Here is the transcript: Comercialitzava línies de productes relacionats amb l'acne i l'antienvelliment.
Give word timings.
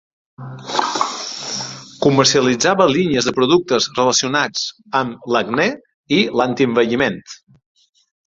Comercialitzava 2.05 2.87
línies 2.93 3.27
de 3.29 3.33
productes 3.41 3.87
relacionats 3.99 4.65
amb 5.03 5.29
l'acne 5.35 5.69
i 6.21 6.21
l'antienvelliment. 6.41 7.21